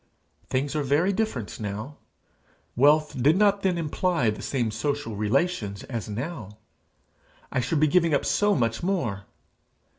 [0.49, 1.97] Things are very different now!
[2.75, 6.57] Wealth did not then imply the same social relations as now!
[7.51, 9.25] I should be giving up so much more!